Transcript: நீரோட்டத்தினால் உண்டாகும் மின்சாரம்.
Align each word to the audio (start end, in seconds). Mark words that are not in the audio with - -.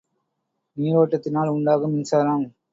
நீரோட்டத்தினால் 0.77 1.47
உண்டாகும் 1.47 1.93
மின்சாரம். 1.93 2.45